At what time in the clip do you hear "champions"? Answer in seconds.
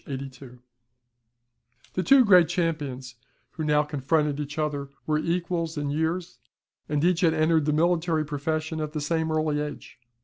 2.49-3.17